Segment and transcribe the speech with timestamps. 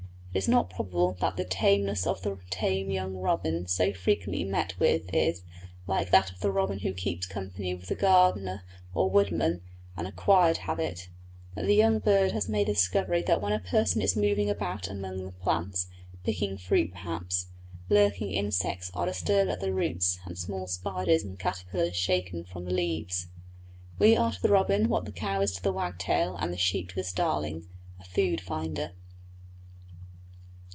[0.33, 4.79] Is it not probable that the tameness of the tame young robin so frequently met
[4.79, 5.43] with is,
[5.87, 9.61] like that of the robin who keeps company with the gardener or woodman,
[9.97, 11.09] an acquired habit;
[11.53, 14.87] that the young bird has made the discovery that when a person is moving about
[14.87, 15.87] among the plants,
[16.23, 17.47] picking fruit perhaps,
[17.89, 22.71] lurking insects are disturbed at the roots and small spiders and caterpillars shaken from the
[22.71, 23.27] leaves?
[23.99, 26.87] We are to the robin what the cow is to the wagtail and the sheep
[26.91, 27.67] to the starling
[27.99, 28.93] a food finder.